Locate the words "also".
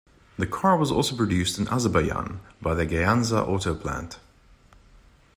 0.91-1.15